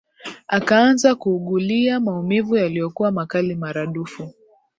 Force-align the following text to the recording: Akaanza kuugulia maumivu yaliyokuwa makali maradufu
Akaanza 0.47 1.15
kuugulia 1.15 1.99
maumivu 1.99 2.55
yaliyokuwa 2.55 3.11
makali 3.11 3.55
maradufu 3.55 4.33